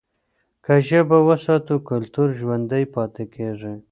که 0.63 0.73
ژبه 0.87 1.17
وساتو، 1.27 1.75
کلتور 1.89 2.27
ژوندي 2.39 2.83
پاتې 2.93 3.23
کېږي. 3.33 3.73